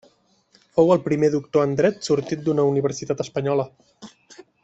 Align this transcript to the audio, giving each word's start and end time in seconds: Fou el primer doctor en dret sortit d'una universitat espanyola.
Fou 0.77 0.87
el 0.93 1.01
primer 1.07 1.29
doctor 1.35 1.67
en 1.69 1.75
dret 1.81 2.01
sortit 2.09 2.43
d'una 2.47 2.67
universitat 2.71 3.23
espanyola. 3.27 3.69